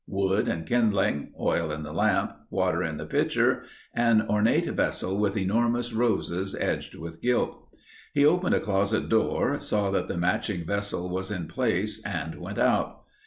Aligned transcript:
Wood 0.07 0.47
and 0.47 0.65
kindling. 0.65 1.31
Oil 1.39 1.71
in 1.71 1.83
the 1.83 1.93
lamp. 1.93 2.33
Water 2.49 2.81
in 2.81 2.97
the 2.97 3.05
pitcher—an 3.05 4.23
ornate 4.27 4.65
vessel 4.65 5.19
with 5.19 5.37
enormous 5.37 5.93
roses 5.93 6.55
edged 6.55 6.95
with 6.95 7.21
gilt. 7.21 7.69
He 8.11 8.25
opened 8.25 8.55
a 8.55 8.59
closet 8.59 9.09
door, 9.09 9.59
saw 9.59 9.91
that 9.91 10.07
the 10.07 10.17
matching 10.17 10.65
vessel 10.65 11.07
was 11.07 11.29
in 11.29 11.47
place 11.47 12.01
and 12.03 12.39
went 12.41 12.57
out. 12.57 13.03